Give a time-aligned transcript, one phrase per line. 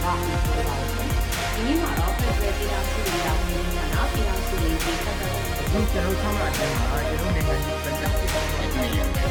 [0.00, 0.16] ကပြော
[0.68, 0.86] ပါဦး။
[1.54, 9.28] ဒီနေ့မှာတော့ဖက်ဒရယ်ပြည်ထောင်စုရေးတာဝန်ကြီးဌာနပြည်ထောင်စုရေးကြီးဆက်သွယ်မှုဒီကျွန်တော်ဆောင်းလာတဲ့မှာကျွန်တော်နိုင်ငံကြီးပြန်တက်ဖြစ်တဲ့နိုင်ငံရေးတွေအဲ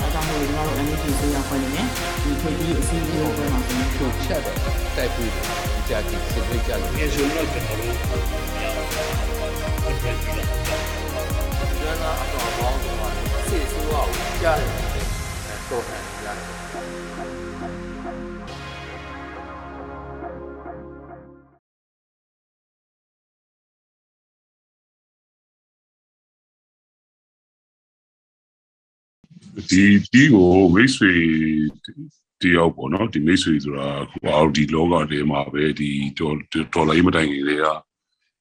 [0.00, 1.86] ဒါကြောင့်မို့လို့ကျွန်တော်တို့ NHS ဆိုရဖွဲ့နေတယ်
[2.22, 4.58] ဒီခေတ်ကြီးအစည်းအဝေးပွဲမှာဆိုရင်ထုတ်ချက်တော့
[4.96, 9.75] တိုက်ပြီးဒီကြကြည့်စစ်ပေးကြလို့ငယ်ဆိုတော့ကျွန်တော်တို့ပြောင်းတော့ဆက်ပြီးတော့
[29.56, 31.12] ဒီဒီကိုမိတ်ဆွေ
[32.42, 36.36] တယောက်ပေါ့နော်ဒီမိတ်ဆွေဆိုတာဟိုအော်ဒီလောကထဲမှာပဲဒီဒေါ်
[36.74, 37.64] ဒေါ်လာရေးမတိုင်ခင်တွေက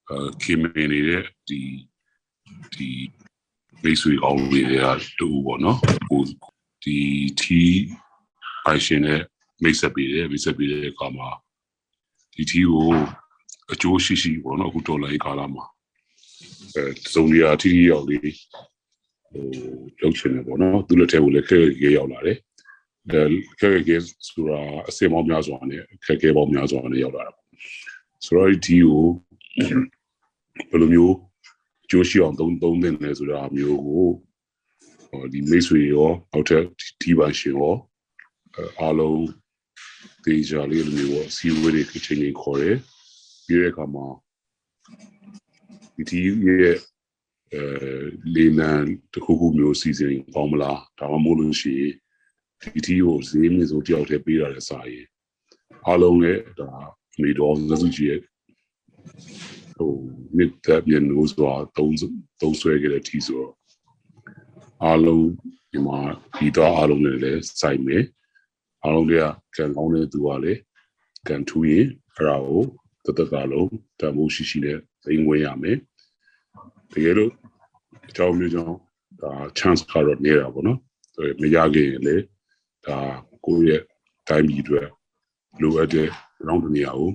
[0.10, 1.60] အဲခင်မင်းနေတဲ့ဒီ
[2.74, 2.90] ဒီ
[3.84, 4.76] မိတ်ဆွေအောင်တွေက
[5.20, 6.22] တူပေါ့နော်ဟို
[6.84, 6.98] ဒီ
[7.42, 7.62] တီ
[8.66, 9.22] ပိုင်ရှင်နဲ့
[9.64, 11.30] မိတ်ဆက်ပေးတယ်မိတ်ဆက်ပေးတဲ့အခါမှာ
[12.34, 12.90] ဒီတီကို
[13.74, 15.66] အကျိုးရှိရှိပေါ့နော်အခုဒေါ်လာရေးကာလမှာ
[16.76, 18.22] အဲစုံရတီရောက်လေး
[19.36, 19.48] ဟို
[20.02, 22.38] လောက်ချင်တယ်ပေါ့နော်သူလက်ထဲကိုလည်းခက်ခဲခဲရောက်လာတယ်
[23.12, 23.22] ဒါ
[23.60, 27.48] ခက်ခဲခဲဆိုတာအစင်ပေါင်းများစွာနဲ့ခက်ခဲပေါင်းများစွာနဲ့ရောက်လာတာပေါ့
[28.26, 29.04] ဆိုတော့ဒီကို
[30.70, 31.16] ဘယ်လိုမျိုး
[31.90, 34.08] ကြိုးရှိအောင်သုံးသုံးသင့်လဲဆိုတာမျိုးကို
[35.10, 36.64] ဟောဒီမိတ်ဆွေရောနောက်ထပ်
[37.02, 37.76] ဒီပါရှင်ရော
[38.56, 39.26] အဲအားလုံး
[40.26, 42.78] တေချာလေးလိုမျိုးပေါ့စီဝေးတွေအချိန်ချင်းခေါ်တယ်
[43.46, 44.06] ပြီးတဲ့အခါမှာ
[45.96, 46.20] ဒီဒီ
[46.62, 46.78] ရဲ့
[47.56, 47.66] အဲ
[48.36, 48.72] လေနံ
[49.14, 51.94] တစ်ခုခုမျိုးစီစဉ်ပေါင်းမလားဒါမှမဟုတ်လို့ရှိရင်
[52.62, 55.06] ဒီတီကိုဈေးမြင့်ဆုံးတယောက်တည်းပေးရတဲ့စာရင်
[55.88, 56.70] အားလုံးလည်းဒါ
[57.16, 58.20] အမေတော်သစုကြီးရဲ့
[59.78, 59.92] ဟို
[60.36, 61.96] မြစ်သက်ပြန်လို့ဆိုတာသုံး
[62.42, 63.54] သုံးဆွဲခဲ့တဲ့တီဆိုတော့
[64.84, 65.28] အားလုံး
[65.72, 66.00] ဒီမှာ
[66.38, 68.04] ဒီတော့အားလုံးလည်းလည်းစိုက်မယ်
[68.84, 70.60] အားလုံးတွေကကန်ကောင်းတဲ့သူကလည်း
[71.28, 71.86] ကန်ထူးရင်
[72.16, 72.64] အဲ့ဒါကို
[73.06, 75.78] တသက်တာလုံးတမိုးရှိရှိနဲ့သိငွေရမယ်
[76.94, 77.32] တကယ်လို့
[78.10, 78.78] အကြောင်းမျိုးကြောင့်
[79.22, 80.80] ဒါ chance ကတော့နေတာပေါ့နော်
[81.18, 82.16] အဲမရခဲ့ရင်လေ
[82.86, 82.98] ဒါ
[83.46, 83.82] ကိုယ့်ရဲ့
[84.30, 84.88] တိုင်းပြည်အတွက်
[85.62, 86.08] လိုအပ်တဲ့
[86.48, 87.12] ရောင်းတနေရာကို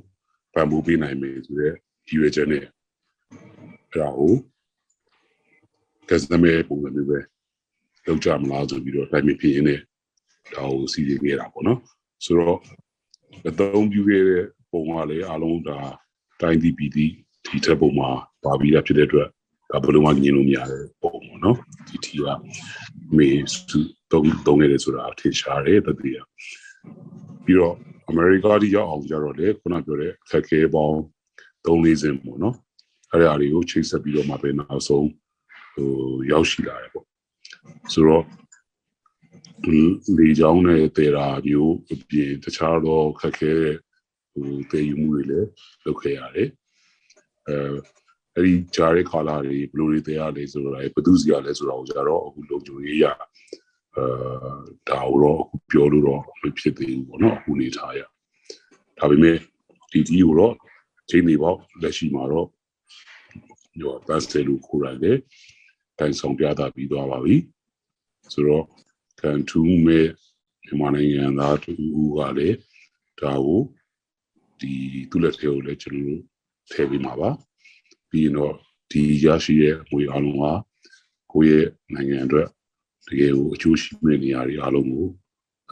[0.54, 2.64] ပံ့ပိုးပေးနိုင်မယ်ဆိုတဲ့ရည်ရွယ်ချက်နဲ့
[3.90, 4.34] အဲဒါကို
[6.08, 7.18] ကစတမဲပုံစံမျိုးပဲ
[8.06, 9.80] လောက်ကြမလားဆိုပြီးတော့တိုင်းပြည်ဖြစ်ရင်းနဲ့
[10.54, 11.80] ဒါကိုစီစဉ်ခဲ့တာပေါ့နော်
[12.24, 12.58] ဆိုတော့
[13.48, 15.78] အသုံးပြုခဲ့တဲ့ပုံကလည်းအလုံးဒါ
[16.40, 18.10] တိုင်းပြည်ပြည်ဒီထက်ပုံမှာ
[18.44, 19.28] ပါပြီးတာဖြစ်တဲ့အတွက်
[19.70, 21.56] ဒါဘယ်လိုမှညင်လို့မရတဲ့ပုံပေါ့နော်
[21.88, 22.24] ဒီထီက
[23.16, 23.78] မေစု
[24.12, 26.18] တုံးတုံးနေတယ်ဆိုတာထင်ရှားတယ်တတိယ
[27.44, 27.76] ပြီးတော့
[28.08, 30.96] အမေရိကတိရောက်အောင်ကြတော့လေခုနပြောတဲ့ခက်ခဲပေါင်း
[31.66, 32.56] ၃၄စင်ပေါ့နော်
[33.12, 35.08] အဲ့ဒါတွေကိုချိတ်ဆက်ပြီးတော့မှပဲနောက်ဆုံး
[35.74, 35.90] ဟို
[36.30, 37.06] ရောက်ရှိလာတယ်ပေါ့
[37.92, 38.24] ဆိုတော့
[40.18, 43.76] ဒီကြောင်းနဲ့တေရာမျိုးအပြင်တခြားတော့ခက်ခဲတဲ့
[44.32, 45.48] ဟိုတည်ယူမှုတွေလည်း
[45.84, 46.48] လုပ်ခဲ့ရတယ်
[47.48, 47.56] အဲ
[48.40, 53.04] အဲ့ဒီဂျားရဲ့ကာလာတွေဘယ်လိုတွေတရားလဲဆိုတော့ဘယ်သူစီရလဲဆိုတော့ကြတော့အခုလုံခြုံရေးရ
[53.96, 54.04] အဲ
[54.88, 58.00] ဒါတော့အခုပြောလို့တော့မဖြစ်သေးဘူးပေါ့နော်အခုနေထားရ
[58.98, 59.36] ဒါပေမဲ့
[59.92, 60.54] ဒီဒီကိုတော့
[61.10, 62.46] ချိန်နေပေါ့လက်ရှိမှာတော့
[63.82, 65.18] ရောဘတ်စတယ်လို့ခေါ်ရတယ်
[65.98, 67.36] တိုင်ဆောင်ပြတာပြီးသွားပါပြီ
[68.32, 68.64] ဆိုတော့
[69.20, 70.06] ကန်ထူးမဲ့
[70.64, 71.72] မြန်မာနိုင်ငံသားတူ
[72.16, 72.56] ကလည်း
[73.20, 73.60] ဒါကို
[74.60, 74.72] ဒီ
[75.10, 76.22] သူ့လက်ထဲကိုလည်းကျွန်တော်တို့
[76.72, 77.30] ထည့်ပေးမှာပါ
[78.10, 78.54] ပြီးရင်တော့
[78.90, 80.44] ဒီရရှိရဲ့ငွေအလုံးက
[81.32, 82.48] ကိုယ့်ရဲ့နိုင်ငံအတွက်
[83.08, 85.06] တကယ်ကိုအကျိုးရှိမဲ့နေရာတွေအလုံးကို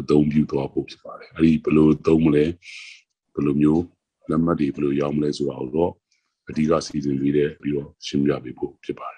[0.00, 2.44] အသုံးပြုသွားဖို့ဖြစ်ပါတယ်အဲ့ဒီဘယ်လိုသုံးမလဲ
[3.34, 3.82] ဘယ်လိုမျိုး
[4.31, 5.93] လက်မှတ်တွေဘယ်လိုရောက်မလဲဆိုတာကိုတော့
[6.49, 9.16] အဓိကစီစဉ်ပြီးတဲ့ပြီးတော့ရှင်းပြပေးဖို့ဖြစ်ပါတ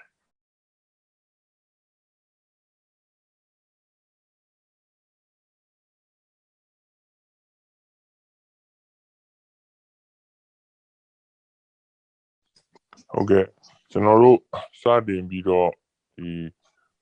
[13.13, 13.45] ဟုတ်ကဲ့
[13.91, 14.39] ကျွန်တော်တို့
[14.81, 15.69] စတင်ပြီးတော့
[16.17, 16.29] ဒီ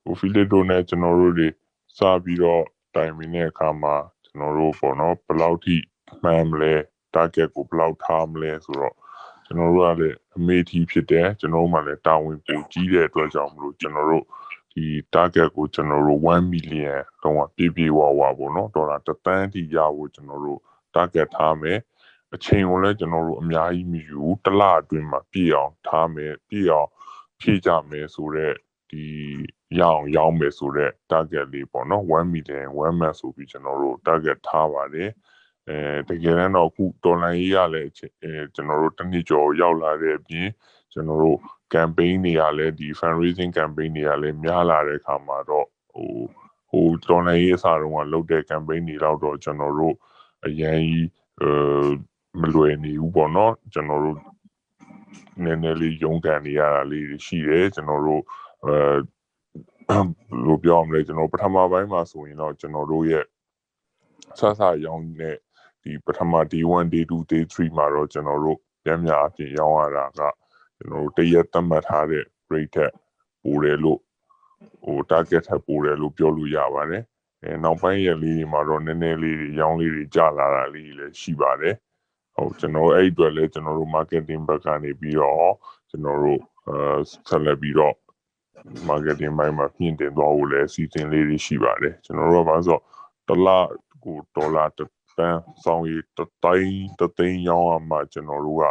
[0.04, 1.48] ဟိုဖီလစ်တို့နဲ့ကျွန်တော်တို့တွေ
[1.98, 2.64] စပြီးတော့
[2.96, 5.76] တိုင်ပင်တဲ့အခါမှာကျွန်တော်တို့ပေါ့နော်ဘယ်လောက်ထိ
[6.24, 6.74] မှန်မလဲ
[7.14, 8.96] target ကိုဘယ်လောက်ထားမလဲဆိုတော့
[9.46, 14.26] ကျွန်တော်တို့ကလည်းအမေထီဖြစ်တယ်ကျွန်တော်တို့မှလည်းတာဝန်ပိုကြီးတဲ့အတွက်ကြောင့်မလို့ကျွန်တော်တို့
[14.74, 20.60] ဒီ target ကိုကျွန်တော်တို့1 million တော့ပြည့်ပြည့်ဝဝပေါ့နော်ဒေါ်လာတစ်သန်းထိရဖို့ကျွန်တော်တို့
[20.96, 21.80] target ထားမယ်
[22.36, 26.90] အချိန်ကိုလည်းကျွန်တော်တို့အများကြီးမယူဘူးတစ်လအတွင်းမှာပြည့်အောင်ထားမယ်ပြည့်အောင်
[27.40, 28.56] ဖြည့်ကြမယ်ဆိုတော့
[28.92, 29.06] ဒီ
[29.80, 35.10] ရအောင်ရောင်းမယ်ဆိုတော့ target လေးပေါ့နော်1 million 1 month ဆိုပြီးကျွန်တော်တို့ target ထားပါတယ်
[35.70, 35.80] အဲ
[36.10, 40.48] တကယ်တမ်းတော့အခုဒေါ်လာရေးရလည်းအချိန်အဲကျွန်တော်တို့တစ်နှစ်ကျော်ရောက်လာတဲ့အပြင်
[40.94, 41.40] ကျွန်တော်တို့
[41.76, 46.12] campaign တွေကလည်းဒီ fundraising campaign တွေကလည်းများလာတဲ့အခါမှာတော့ဟို
[46.70, 49.96] ဟိုဒေါ်လာရေးအစားတော့ကလုပ်တဲ့ campaign တွေတော့တော့ကျွန်တော်တို့
[50.46, 51.08] အရန်ကြီး
[51.42, 51.52] အဲ
[52.38, 54.18] မလွယ်နေဘူးပေါ့နော်ကျွန်တော်တို့
[55.44, 58.24] နည်းနည်းလေးရုန်းကန်နေရတာလေးတွေရှိတယ်ကျွန်တော်တို့
[58.66, 59.98] အဲ
[60.46, 63.26] လို့ပြောရမလဲကျွန်တော်ပထမပိုင်းမှာဆိုရင်တော့ကျွန်တော်တို့ရဲ့
[64.40, 65.36] ဆဆရောင်းတဲ့
[65.84, 70.22] ဒီပထမ day 1 day 2 day 3မှာတော့ကျွန်တော်တို့ပြန်များအပြင်ရောင်းရတာက
[70.78, 72.24] ကျွန်တော်တို့တရက်သတ်မှတ်ထားတဲ့
[72.54, 72.92] rate ထက်
[73.44, 74.00] ပိုတယ်လို့
[74.84, 77.04] ဟို target ထက်ပိုတယ်လို့ပြောလို့ရပါတယ်
[77.44, 81.76] အဲနောက်ပိုင်းရက်လေးတွေမှာတော့နည်းနည်းလေးတွေရောင်းလေးတွေကျလာတာလေးတွေလည်းရှိပါတယ်
[82.42, 85.54] ဟုတ်ကျွန်တော်အဲ့အတွက်လည်းကျွန်တော်တို့ marketing ဘက်ကနေပြီးတော့
[85.90, 86.78] ကျွန်တော်တို့အဲ
[87.30, 87.96] ဆက်လက်ပြီးတော့
[88.90, 92.84] marketing ဘိုင်းမှာပြင်တင်သွားဖို့လည်းအစီအစဉ်လေးတွေရှိပါတယ်ကျွန်တော်တို့ကဘာလို့ဆိုတော့
[93.28, 93.48] တစ်လ
[94.04, 98.66] ကိုဒေါ်လာတစ်တန်းစောင်းရီတစ်တိုင်းတစ်သိန်းရောင်းရမှကျွန်တော်တို့က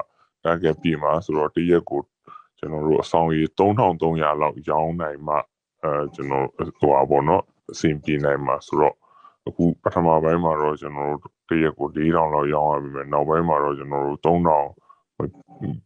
[0.45, 2.01] target ပြည့်မှာဆိုတော့တစ်ရက်ကို
[2.59, 5.37] ကျွန်တော်တို့အဆောင်ရီ3300လောက်ရောင်းနိုင်မှ
[5.85, 6.47] အဲကျွန်တော်
[6.79, 7.43] ဟိုပါပေါ့နော်
[7.73, 8.97] အဆင်ပြေနိုင်မှာဆိုတော့
[9.49, 14.65] အခုပထမပိုင်းမှာတော့ကျွန်တော်တို့တစ်ရက်ကို4000လောက်ရောင်းရပြီမယ်နောက်ပိုင်းမှာတော့ကျွန်တော်တို့3000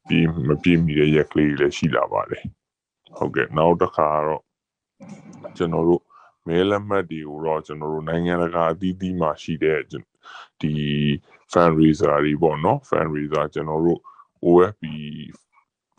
[0.07, 2.45] ပြည့်မပြည့်မီတဲ့ရက်ကလေးတွေလည်းရှိလာပါတယ်
[3.17, 4.43] ဟုတ်ကဲ့နောက်တစ်ခါတော့
[5.57, 6.03] ကျွန်တော်တို့
[6.47, 9.81] မဲလက်မှတ်တွေကိုတော့ကျွန်တော်တို့နိုင်ငံတကာအသီးသီးမှာရှိတဲ့
[10.61, 10.73] ဒီ
[11.53, 14.01] fundraiser တွေပေါ့နော် fundraiser ကျွန်တော်တို့
[14.45, 14.83] OFP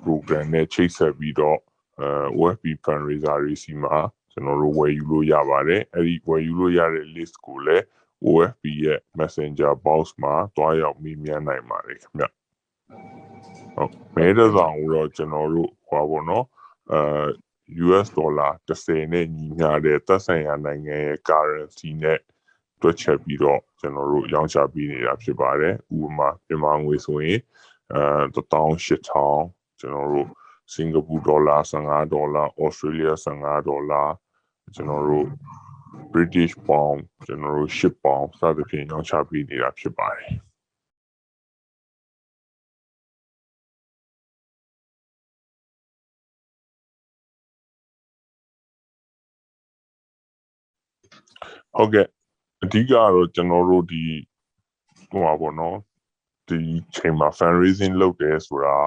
[0.04, 1.60] program နဲ့ချိတ်ဆက်ပြီးတော့
[2.00, 2.08] အဲ
[2.38, 3.98] OFP fundraiser တွေစီမှာ
[4.34, 7.84] ကျွန်တော်တို့ဝယ်ယူလို့ရပါတယ်အဲ့ဒီဝယ်ယူလို့ရတဲ့ list ကိုလည်း
[8.26, 12.26] OFP ရဲ့ Messenger box မှာတွားရောက်မေးမြန်းနိုင်ပါတယ်ခင်ဗျ
[13.76, 16.46] ဟုတ်မဲတဆောင်ကိုတော့ကျွန်တော်တို့ဟောပါတော့
[16.94, 22.20] အဲ US ဒေါ်လာ30နဲ့ညီမျှတဲ့သက်ဆိုင်ရာနိုင်ငံရဲ့ currency နဲ့
[22.82, 27.40] တွက်ချက်ပြီးတော့ကျွန်တော်တို့ရောင်းချပေးနေတာဖြစ်ပါတယ်ဥပမာမြန်မာငွေဆိုရင်
[27.94, 28.04] အဲ
[28.36, 28.84] 18000
[29.80, 30.30] ကျွန်တော်တို့
[30.74, 34.04] စင်ကာပူဒေါ်လာ15ဒေါ်လာဩစတြေးလျ15ဒေါ်လာ
[34.76, 35.28] ကျွန်တော်တို့
[36.14, 40.34] British pound ကျွန်တော်တို့10 pound စသဖြင့်ရောင်းချပေးနေတာဖြစ်ပါတယ်
[51.76, 52.08] ဟုတ်ကဲ့
[52.64, 54.04] အဓိကကတော့ကျွန်တော်တို့ဒီ
[55.10, 55.78] ဟိုပါပေါ့နော်
[56.50, 56.60] ဒီ
[56.96, 58.78] ချိန်မှာ fundraising လုပ်တယ်ဆိုတာ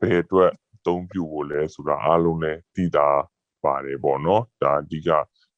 [0.00, 3.08] ဘယ်အတွက်အသုံးပြုဖို့လဲဆိုတာအားလုံးလည်းသိတာ
[3.64, 5.10] ပါတယ်ပေါ့နော်ဒါအဓိက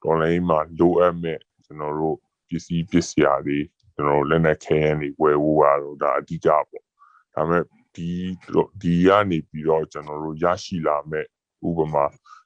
[0.03, 2.17] ဒေါ်လာရင်းမှာလိုအပ်မဲ့ကျွန်တော်တို့
[2.49, 3.58] ပစ္စည်းပစ္စယတွေ
[3.94, 6.81] ကျွန်တော်တို့လက်နက်ခဲယမ်းတွေဝယ်ဖို့ကတော့ဒါအဓိကပေါ့ဒါ
[7.35, 7.64] ပေမဲ့
[7.94, 8.11] ဒီ
[8.82, 11.25] ဒီကနေပြီးတော့ကျွန်တော်တို့ရရှိလာမဲ့
[11.69, 12.05] ဥပမာ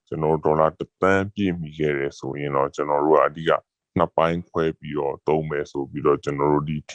[0.09, 3.51] ကျွန်တော်ဒေါ်လာတစ်သန်းပြည့်မီခဲ့တယ်ဆိုရင်တော့ကျွန်တော်တို့ကအဓိက
[3.99, 6.95] နှစ်ပိုင်းခွဲပြီးတော့သုံးမယ်ဆိုပြီးတော့ကျွန်တော်တို့ဒီ T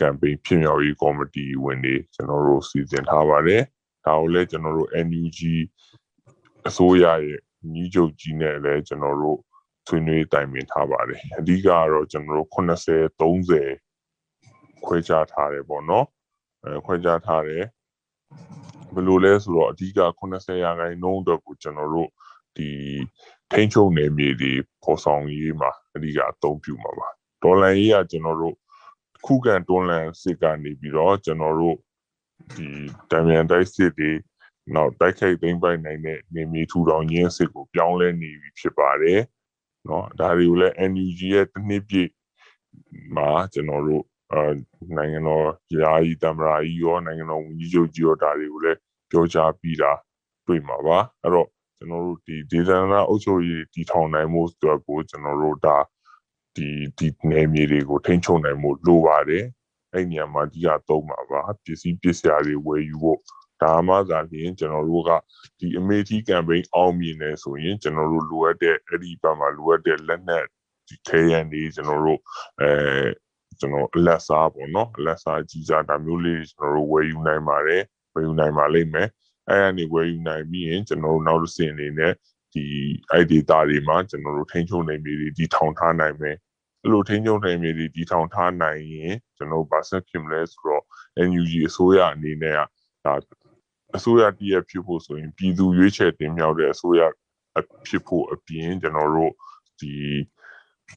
[0.00, 3.62] campaign ဖြစ်မြောက်ရေးကော်မတီဝင်တွေကျွန်တော်တို့စီစဉ်ထားပါတယ်
[4.06, 5.40] ဒါကိုလည်းကျွန်တော်တို့ NUG
[6.68, 7.40] အစိုးရရဲ့
[7.72, 9.38] ညီချုပ်ကြီးနဲ့လည်းကျွန်တော်တို့
[9.86, 16.06] ဆွေးနွေးတိုင်ပင်ထားပါတယ်အဓိကကတော့ကျွန်တော်တို့80 30ခွဲခြားထားတယ်ပေါ့နော်
[16.64, 17.64] အဲခွဲခြားထားတယ်
[18.94, 20.00] ဘယ်လိုလဲဆိုတော့အဓိက
[20.30, 22.08] 80ရာခိုင်နှုန်းအတွက်ကိုကျွန်တော်တို့
[22.56, 22.68] ဒီ
[23.52, 24.52] ထိန်းချုပ်နယ်မြေတွေ
[24.82, 27.08] ပေါ်ဆောင်ရေးမှာအဓိကအသုံးပြုမှာပါ
[27.42, 28.56] ဒေါ်လာရေးကကျွန်တော်တို့
[29.26, 31.76] ခုခံတွန်းလှန်စစ်ကနေပြီးတော့ကျွန်တော်တို့
[32.54, 32.66] ဒီ
[33.10, 34.10] တံမြန်တိုက်စစ်တွေ
[34.75, 39.21] နောက်တိုက်ခိုက်သိမ်းပိုက်နိုင်တဲ့နေမြေထူထောင်ခြင်းစစ်ကိုပြောင်းလဲနေပြီဖြစ်ပါတယ်
[39.85, 42.09] เนาะဒါတွေကိုလည်း NUG ရဲ့တစ်နှစ်ပြည့်
[43.15, 44.43] မှာကျွန်တော်တို့အဲ
[44.97, 45.45] နိုင်ငံတော်
[45.81, 48.79] ယာယီတမရာကြီးရောနိုင်ငံတော်ဝန်ကြီးချုပ်ကြီးရောဒါတွေကိုလည်း
[49.11, 49.91] ပြောကြားပြီးတာ
[50.47, 51.47] တွေ့မှာပါအဲ့တော့
[51.77, 55.77] ကျွန်တော်တို့ဒီဒေသနာအုပ်ချုပ်ရေးတည်ထောင်နိုင်မှုအတွက်ကိုကျွန်တော်တို့ဒါ
[56.55, 59.45] ဒီဒီနယ်မြေတွေကိုထိန်းချုပ်နိုင်မှုလိုပါတယ်
[59.93, 63.19] အဲ့ညမှာဒီကသုံးပါပါပစ္စည်းပစ္စယတွေဝယ်ယူဖို့
[63.64, 65.10] ဒါမှသာလျှင်ကျွန်တော်တို့က
[65.58, 70.44] ဒီအမေတီကမ်ပိန်းအောင်မြင်နေဆိုရင်ကျွန်တော်တို့လိုအပ်တဲ့အဲ့ဒီဘက်မှာလိုအပ်တဲ့လက်နက်
[70.88, 72.20] ဒီခဲရန်တွေကျွန်တော်တို့
[72.60, 72.70] အဲ
[73.58, 77.82] ကျွန်တော်အလက်စားပေါ့နော်အလက်စားကြီးစားဒါမျိုးလေးကျွန်တော်တို့ဝယ်ယူနိုင်ပါတယ်
[78.14, 79.08] ဝယ်ယူနိုင်ပါလိမ့်မယ်
[79.48, 82.12] အဲ့အနေဝယ်ယူနိုင်ပြီးရင်ကျွန်တော်တို့နောက်တစ်ဆင့်အနေနဲ့
[82.54, 82.64] ဒီ
[83.12, 86.36] အဲ့ data တွေမှာကျွန်တော်တို့ထိန်းချုပ်နိုင်ပြီဒီထောင်ထားနိုင်မယ်
[86.82, 90.84] အဲ့လိုထိန်းချုပ်နိုင်ပြီဒီထောင်ထားနိုင်ရင်ကျွန်တော်ဗာဆက်ဖြစ်မလဲဆိုတော့
[91.28, 92.60] NUG အစိုးရအနေနဲ့က
[93.06, 93.14] ဒါ
[93.96, 97.00] အစိုးရတည်းရဖြစ်ဖို့ဆိုရင်ပြည်သူရွေးချယ်တင်မြှောက်တဲ့အစိုးရ
[97.86, 99.32] ဖြစ်ဖို့အပြင်ကျွန်တော်တို့
[99.80, 99.92] ဒီ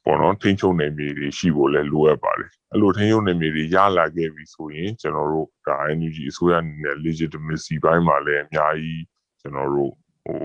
[0.05, 9.03] ပေါ်တော့ထိန်းချုပ်နေမြေတွေရှိဖို့လည်းလိုအပ်ပါတယ်အဲ့လိုထိန်းချုပ်နေမြေတွေရလာခဲ့ပြီဆိုရင်ကျွန်တော်တို့ဒါ NUG အစိုးရအနေနဲ့ legitimacy ဘိုင်းမှာလည်းအများကြီး
[9.41, 10.39] ကျွန်တော်တို့ဟို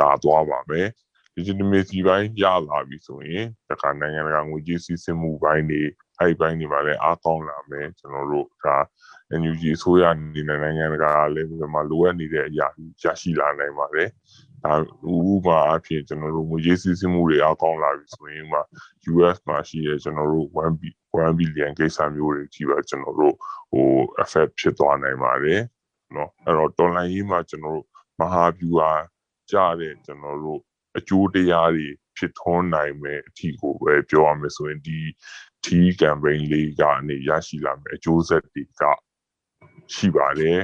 [0.00, 0.88] တာသွားပါမယ်
[1.36, 5.82] legitimacy ဘိုင်းရလာပြီဆိုရင်တခါနိုင်ငံတကာငွေကြေးစည်းစိမ်မှုဘိုင်းတွေ
[6.18, 8.76] အဲ့ဒီဘိုင်းတွေမှာလည်းအားကောင်းလာမယ်ကျွန်တော်တို့ဒါ
[9.40, 14.08] NUG အစိုးရအနေနဲ့နိုင်ငံတကာလည်းမြန်မာလိုအပ်နေတဲ့အရာကြီးရရှိလာနိုင်ပါတယ်။
[14.64, 14.72] ဒါ
[15.32, 18.60] ဥပမာအဖြစ်ကျွန်တော်တို့ငွေရေးစည်းစိမ်မှုတွေအကောင်းလာပြီဆိုရင်မှ
[19.12, 20.70] US မှာရှိတဲ့ကျွန်တော်တို့1
[21.18, 23.34] 1 billion ကိစ္စမျိုးတွေကြီးပါကျွန်တော်တို့
[23.72, 23.88] ဟို
[24.22, 25.60] effect ဖြစ်သွားနိုင်ပါတယ်။
[26.14, 27.86] နော်အဲ့တော့ online ရေးမှာကျွန်တော်တို့
[28.20, 28.92] မဟာဗျူဟာ
[29.50, 30.60] ကြတဲ့ကျွန်တော်တို့
[30.98, 34.98] အကျိုးတရားတွေဖြစ်ထွန်းနိုင်မယ်အထီကိုပဲပြောရမယ်ဆိုရင်ဒီ
[35.64, 38.82] ठी campaign လေးကနေရရှိလာမယ်အကျိုးဆက်တွေက
[39.94, 40.60] ရှိပါတယ်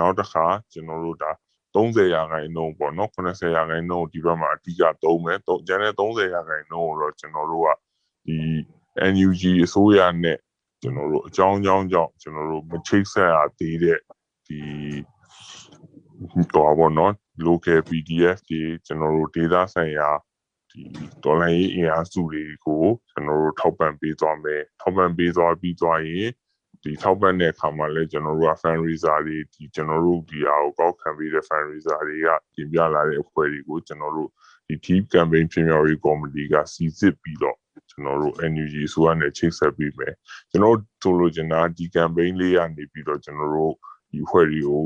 [0.00, 1.30] နောက်တစ်ခါကျွန်တော်တို့ဒါ
[1.74, 7.68] 30ရာခိုင်နှုန်းပေါ့နော်80ရာခိုင်နှုန်းဒီဘက်မှာအဓိကသုံးမယ်တော့ကျန်တဲ့30ရာခိုင်နှုန်းကိုတော့ကျွန်တော်တို့က
[8.26, 8.36] ဒီ
[9.12, 10.38] NUG အစိုးရနဲ့
[10.82, 13.98] ကျွန်တော်တို့အကြောင်းအကြောင်းကြောင့်ကျွန်တော်တို့မချိတ်ဆက်ရသေးတဲ့
[14.46, 14.58] ဒီ
[16.32, 16.44] ဟို
[16.78, 17.12] ပါနော်
[17.46, 20.10] local PDF တွေကျွန်တော်တို့ data ဆိုင်ရာ
[20.70, 20.82] ဒီ
[21.24, 26.28] ဒေါ်လာရေးအင်အားစုတွေကိုကျွန်တော်တို့ထောက်ပံ့ပေးသွားမယ်ထောက်ပံ့ပေးသွားပြီးသွားရင်
[26.86, 34.30] ဒီထောက်ပံ့တဲ့အခါမှာလည်းကျွန်တော်တို့က fundraiser တွေဒီကျွန်တော်တို့ဒီအားကိုကောက်ခံပေးတဲ့ fundraiser တွေကတင်ပြလာတဲ့အဖွဲ့တွေကိုကျွန်တော်တို့
[34.68, 37.56] ဒီ team campaign ပြင်မြော်ရေး committee ကစီစစ်ပြီးတော့
[37.90, 40.14] ကျွန်တော်တို့ NUG ဆိုရနဲ့ချိတ်ဆက်ပြီးမယ်
[40.50, 43.74] ကျွန်တော်တို့ဆိုလိုချင်တာဒီ campaign လေးကနေပြီးတော့ကျွန်တော်တို့
[44.10, 44.84] ဒီအဖွဲ့တွေကို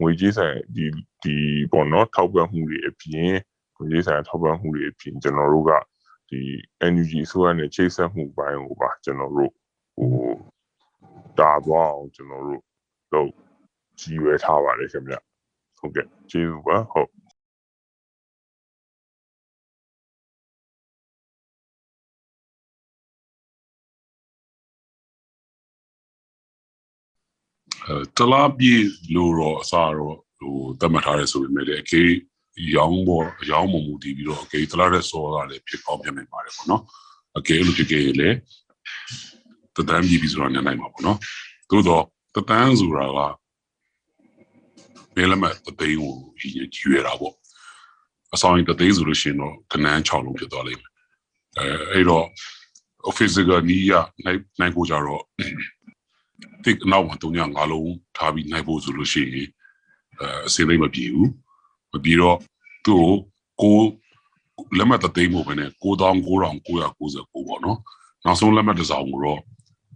[0.00, 0.86] ငွေကြေးဆိုင်ဒီ
[1.22, 1.36] ဒီ
[1.72, 3.32] ပေါ့နော်ထောက်ပံ့မှုတွေအပြင်
[3.76, 5.72] ငွေကြေးဆိုင်ထောက်ပံ့မှုတွေအပြင်ကျွန်တော်တို့က
[6.30, 6.40] ဒီ
[6.92, 9.52] NUG ဆိုရနဲ့ချိတ်ဆက်မှုပိုင်းကိုပါကျွန်တော်တို့
[9.96, 10.08] ဟို
[11.38, 12.62] တာသွားအောင်ကျွန်တော်တို့
[13.12, 13.28] တော့
[14.00, 15.14] ကြီးရွယ်ထားပါတယ်ခင်ဗျ
[15.78, 17.10] ဟုတ်ကဲ့ကျေးဇူးပါဟုတ်
[27.86, 28.74] အဲတလားပြေ
[29.14, 32.02] လို့တော့အစားတော့ဟိုတတ်မှတ်ထားရဲဆိုပေမဲ့လည်းအကေ
[32.74, 36.82] ရောင်းပေါ်ရောင်းမမှုတည်ပြီးတော့အကေတလားတဲ့စောကလည်းဖြစ်ကောင်းဖြစ်နိုင်ပါတယ်ပေါ့နော်
[37.38, 38.36] အကေလို့ဖြစ်ခဲ့ရင်လည်း
[39.78, 41.18] တတန်းပြီးပြီဆိုတာညနိုင်မှာပေါ့နော်
[41.70, 42.04] သို့တော့
[42.36, 43.18] တတန်းဆိုတာက
[45.16, 47.34] ဘယ်လမဲ့တသိန်းကိုကြီးရွယ်တာပေါ့
[48.34, 50.92] အဆောင်ရင်တသိန်းဆိုလို့ရှိရင်တော့ကနန်း6လုံးဖြစ်သွားလိမ့်မယ်
[51.58, 52.26] အဲအဲ့တော့
[53.08, 53.92] office ကနီးရ
[54.24, 55.22] နိုင်နိုင်ကိုကြတော့
[56.64, 59.48] တိတ်နောက်မှာတုံညာငါလုံးထားပြီးနိုင်ဖို့ဆိုလို့ရှိရင်
[60.20, 61.30] အဲအစင်းလေးမပြေဘူး
[61.92, 62.38] မပြေတော့
[62.86, 63.04] သူ့
[63.62, 63.76] ကို
[64.58, 67.78] ကိုလက်မှတ်တသိမ်းဖို့ပဲနဲ့9999ပေါ့နော်
[68.24, 69.40] နောက်ဆုံးလက်မှတ်တစ်စောင်ကိုတော့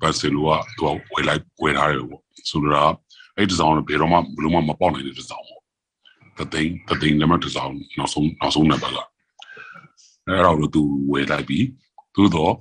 [0.03, 2.93] ဘတ်စလိုကသူကဝယ်လိုက်ဝယ်ထားတယ်ပေါ့ဆိုတော့
[3.37, 5.63] အဲ့ဒီတစ်စောင်ကဘယ်တော့မှဘယ်လိုမှမပေါက်နိုင်တဲ့တစ်စောင်ပေါ့
[6.39, 8.99] တသိမ်းတသိမ်းလက်မှတ်တစ်စောင်နောက်ဆုံးနောက်ဆုံးနံပါတ်က
[10.29, 10.83] အဲ့တော့သူ
[11.13, 11.67] ဝယ်လိုက်ပြီး
[12.17, 12.55] သို့တော့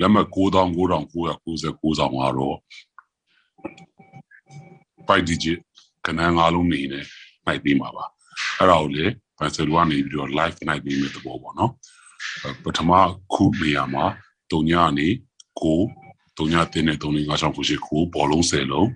[0.00, 2.56] လက်မှတ်9999ဆောင်ကတော့
[5.06, 5.58] by digit
[6.06, 7.04] ကနန်းငါလုံးနေနဲ့
[7.46, 8.04] နိုင်ပေးမှာပါ
[8.58, 9.04] အဲ့ဒါကိုလေ
[9.38, 11.72] ဘန်ဆယ်လိုကနေပြီးတော့ live နိုင်ပေးမယ့်သဘောပေါ့နော်
[12.64, 12.90] ပထမ
[13.34, 14.04] ခုနေရာမှာ
[14.50, 15.08] တုံညာနေ
[15.60, 15.80] ကို
[16.38, 18.88] တုံညာတင်းနဲ့တုံနေငါဆောင်ခုရှိကိုဘောလုံး10လုံး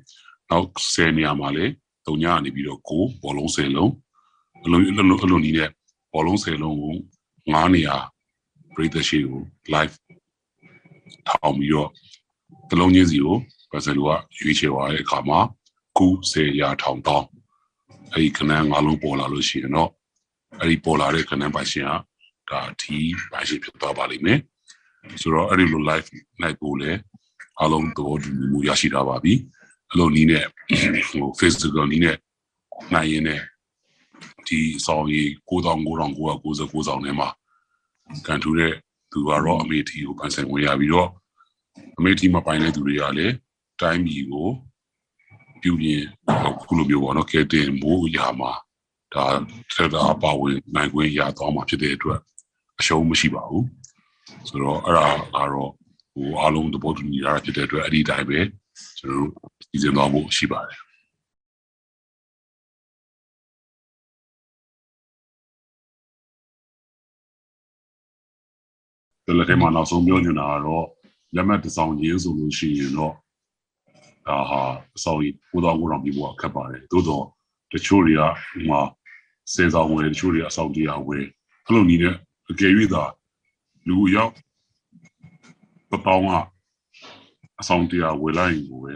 [0.51, 1.65] နောက်10နေရာမှာလေ
[2.07, 3.93] တုံညာနေပြီးတော့ကိုဘောလုံး10လုံး
[4.65, 5.71] အလုံးအလုံးအလုံးနီးနဲ့
[6.13, 6.95] ဘောလုံး10လုံးကို
[7.35, 7.97] 9နေရာ
[8.75, 9.41] ပရိသတ်ရှိကို
[9.75, 9.95] live
[11.29, 11.89] ထောင်ပြီးတော့
[12.71, 13.37] တလုံးချင်းစီကို
[13.71, 15.39] ဘယ်စလိုကရွေးချယ်သွားတဲ့အခါမှာ
[15.99, 17.27] ကု10ရာထောင်တောင်း
[18.13, 19.91] အဲ့ဒီခဏန်းငါလုံးပေါ်လာလို့ရှိရင်တော့
[20.61, 21.91] အဲ့ဒီပေါ်လာတဲ့ခဏန်းပိုင်ရှင်က
[22.51, 22.97] ဒါဒီ
[23.33, 24.39] ပိုင်ရှင်ဖြစ်သွားပါလိမ့်မယ်
[25.23, 26.09] ဆိုတော့အဲ့ဒီလို live
[26.43, 26.93] နိုင်ဖို့လဲ
[27.61, 29.35] အလုံးသဘောတူမှုရရှိတာပါပြီ
[29.91, 30.45] အဲ့လိုနီးနဲ့
[31.09, 32.17] ဟို physical နီးနဲ့
[32.95, 33.41] နိုင်ရင်နဲ့
[34.47, 37.29] ဒီဆောင်ရီ9999ဆောင်ထဲမှာ
[38.27, 38.75] ကန်ထူတဲ့
[39.13, 41.09] သူကတော့အမေတီကိုပန်းဆိုင်ဝင်ရပြီးတော့
[41.99, 43.35] အမေတီမှာပိုင်တဲ့သူတွေကလည်း
[43.81, 44.49] တိုင်းပြည်ကို
[45.63, 46.03] ပြုပြင်
[46.63, 48.53] ခုလိုမျိုးပေါ့နော်ကဲတင်မိုးရာမှာ
[49.15, 49.25] ဒါ
[49.75, 52.19] ဆက်တာပါဝင်နိုင်ခွင့်ရသွားမှာဖြစ်တဲ့အတွက်
[52.79, 53.67] အရှုံးမရှိပါဘူး
[54.49, 55.73] ဆိုတော့အဲ့ဒါကတော့
[56.15, 58.41] ဟိုအားလုံးသဘောတူညီရတာဖြစ်တဲ့အတွက်အဲ့ဒီတိုင်းပဲ
[58.99, 60.81] ကျွန်တော်တို့စီစဉ်သွားဖို့ရှိပါတယ်
[69.27, 70.87] ဒီလက်ထဲမှာနောက်ဆုံးပြောနေတာကတော့
[71.35, 73.15] လက်မှတ်တစ်စောင်ရင်းဆိုလို့ရှိရင်တော့
[74.27, 74.63] ဒါဟာ
[74.97, 77.25] အစောင်ကြီးကိုတော်ကိုတော်ပြီးဖို့အခက်ပါတယ်သို့တော့
[77.73, 78.81] တချို့တွေကဟိုမှာ
[79.55, 81.25] စေဆောင်ဝယ်တချို့တွေအစောင်တရားဝယ်
[81.67, 82.17] အဲ့လိုနည်းနဲ့
[82.51, 83.05] အကယ်၍သာ
[83.89, 84.33] လူရောက်
[85.93, 86.33] ပပောင်းက
[87.61, 88.95] အဆောင်တရားဝယ်လိုက်ရင်ကိုပဲ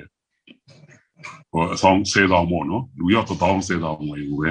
[1.50, 4.50] ဟိုအဆောင်စေဆောင်ပေါ့နော်လူရောက်ပပောင်းစေဆောင်ဝယ်ကိုပဲ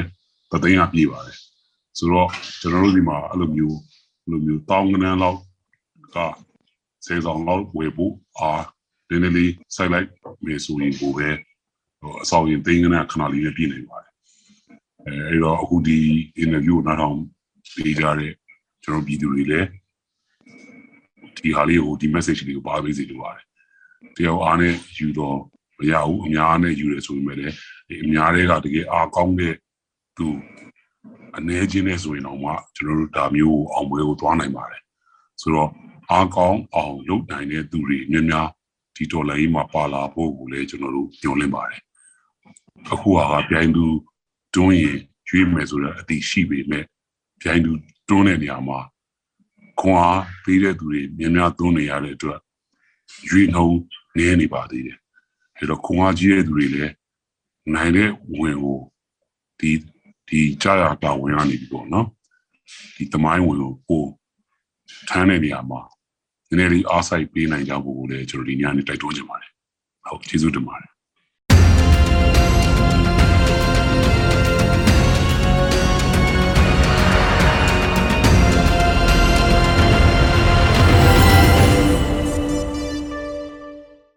[0.51, 1.37] တသိန်းကပြေးပါတယ်
[1.97, 2.29] ဆိုတော့
[2.61, 3.77] ကျွန်တော်တို့ဒီမှာအဲ့လိုမျိုး
[4.23, 5.39] အဲ့လိုမျိုးတောင်းကနန်းလောက်
[6.15, 6.17] က
[7.05, 8.65] စေဆောင်လောက်ဝယ်ဖို့အား
[9.09, 10.07] နည်းနည်းလေးစိုက်လိုက်
[10.45, 11.29] မယ်ဆိုရင်ကိုပဲ
[11.99, 14.13] ဟိုအဆောင်ရင်သိန်းကနခဏလေးနဲ့ပြည်နိုင်ပါတယ်
[15.05, 15.97] အဲအဲ့တော့အခုဒီ
[16.43, 17.17] interview နားထောင်
[17.75, 18.33] ပေးကြတဲ့
[18.83, 19.67] ကျွန်တော်ပြည်သူတွေလည်း
[21.45, 23.45] ဒီဟာလေးကိုဒီ message လေးကိုပါပေးစီလိုပါတယ်
[24.17, 25.37] တယောက်အားနဲ့ယူတော့
[25.79, 27.53] မရဘူးအများနဲ့ယူတယ်ဆိုပေမဲ့လည်း
[27.87, 29.55] ဒီအများတွေကတကယ်အားကောင်းတဲ့
[30.17, 30.27] သူ
[31.37, 34.81] အ ਨੇ ချင်းနဲ့ဆိုရင်တော့မှကျွန်တော်တို့ဒါမျိုးကိုအောင်ပွဲကိုသွားနိုင်ပါတယ်
[35.41, 35.69] ဆိုတော့
[36.11, 38.47] အားကောင်းအောင်လုပ်နိုင်တဲ့သူတွေများများ
[38.95, 41.81] ဒီဒေါ်လာကြီးမှာပါလာဖို့ကိုလည်းကျွန်တော်တို့ညွှန်လင့်ပါတယ်
[42.91, 43.85] အခုဟာကပြိုင်သူ
[44.55, 44.97] တွန်းရင်
[45.29, 46.83] ရွေးမယ်ဆိုတော့အတိရှိပေမဲ့
[47.41, 47.71] ပြိုင်သူ
[48.09, 48.79] တွန်းတဲ့နေရာမှာ
[49.79, 52.39] ခွန်အားပေးတဲ့သူတွေများများတွန်းနေရတဲ့အတွက်
[53.29, 53.77] ရွေးနှုံး
[54.17, 54.97] နည်းနေပါသေးတယ်
[55.57, 56.93] အဲတော့ခွန်အားကြီးတဲ့သူတွေလည်း
[57.73, 58.79] နိုင်တဲ့ဝင်ကို
[59.59, 59.71] ဒီ
[60.27, 62.07] ဒီကြာရတာဝင်ရနေပြီပေါ့နော်
[62.95, 64.09] ဒီတမိုင်းဝင်ကိုပို့
[65.09, 65.81] ထမ်းတဲ့နေရာမှာ
[66.47, 69.51] နည်းနည်းလေးအားစိုက်ပေးနိုင်ကြဖို့ကိုလည်းကျွန်တော်ဒီညနေတိုက်တွန်းချင်ပါတယ်
[70.07, 70.91] ဟုတ်ကျေးဇူးတင်ပါတယ်